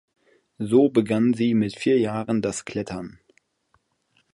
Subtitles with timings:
[0.57, 3.19] So begann sie mit vier Jahren das Klettern.